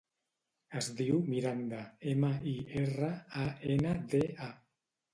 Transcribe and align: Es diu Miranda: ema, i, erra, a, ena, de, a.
Es 0.79 0.89
diu 1.01 1.19
Miranda: 1.33 1.83
ema, 2.15 2.33
i, 2.55 2.57
erra, 2.83 3.13
a, 3.45 3.49
ena, 3.79 3.97
de, 4.17 4.27
a. 4.51 4.55